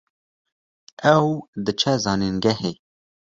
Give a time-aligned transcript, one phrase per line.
[1.13, 1.27] Ew
[1.65, 2.73] diçe zanîngehê